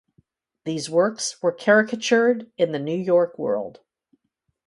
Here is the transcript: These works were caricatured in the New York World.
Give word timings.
These 0.65 0.89
works 0.89 1.39
were 1.43 1.51
caricatured 1.51 2.51
in 2.57 2.71
the 2.71 2.79
New 2.79 2.95
York 2.97 3.37
World. 3.37 3.81